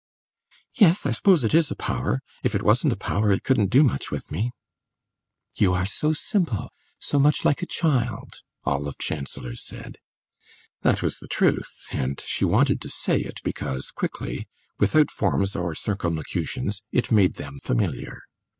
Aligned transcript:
"Yes, 0.73 1.05
I 1.05 1.11
suppose 1.11 1.43
it 1.43 1.53
is 1.53 1.69
a 1.69 1.75
power. 1.75 2.23
If 2.41 2.55
it 2.55 2.63
wasn't 2.63 2.91
a 2.91 2.95
power, 2.95 3.31
it 3.31 3.43
couldn't 3.43 3.67
do 3.69 3.83
much 3.83 4.09
with 4.09 4.31
me!" 4.31 4.51
"You 5.53 5.73
are 5.73 5.85
so 5.85 6.11
simple 6.11 6.71
so 6.97 7.19
much 7.19 7.45
like 7.45 7.61
a 7.61 7.67
child," 7.67 8.41
Olive 8.63 8.97
Chancellor 8.97 9.53
said. 9.53 9.99
That 10.81 11.03
was 11.03 11.19
the 11.19 11.27
truth, 11.27 11.85
and 11.91 12.19
she 12.25 12.45
wanted 12.45 12.81
to 12.81 12.89
say 12.89 13.19
it 13.19 13.41
because, 13.43 13.91
quickly, 13.91 14.47
without 14.79 15.11
forms 15.11 15.55
or 15.55 15.75
circumlocutions, 15.75 16.81
it 16.91 17.11
made 17.11 17.35
them 17.35 17.59
familiar. 17.59 18.23